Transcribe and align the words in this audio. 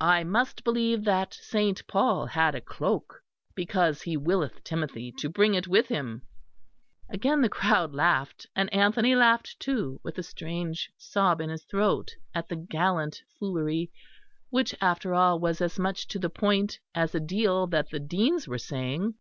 I 0.00 0.24
must 0.24 0.64
believe 0.64 1.04
that 1.04 1.34
Saint 1.34 1.86
Paul 1.86 2.24
had 2.24 2.54
a 2.54 2.60
cloak, 2.62 3.20
because 3.54 4.00
he 4.00 4.16
willeth 4.16 4.64
Timothy 4.64 5.12
to 5.18 5.28
bring 5.28 5.52
it 5.52 5.68
with 5.68 5.88
him." 5.88 6.22
Again 7.10 7.42
the 7.42 7.50
crowd 7.50 7.92
laughed; 7.92 8.46
and 8.56 8.72
Anthony 8.72 9.14
laughed, 9.14 9.60
too, 9.60 10.00
with 10.02 10.16
a 10.16 10.22
strange 10.22 10.90
sob 10.96 11.42
in 11.42 11.50
his 11.50 11.64
throat 11.64 12.16
at 12.34 12.48
the 12.48 12.56
gallant 12.56 13.20
foolery, 13.38 13.90
which, 14.48 14.74
after 14.80 15.12
all, 15.12 15.38
was 15.38 15.60
as 15.60 15.78
much 15.78 16.08
to 16.08 16.18
the 16.18 16.30
point 16.30 16.78
as 16.94 17.14
a 17.14 17.20
deal 17.20 17.66
that 17.66 17.90
the 17.90 18.00
Deans 18.00 18.48
were 18.48 18.56
saying. 18.56 19.16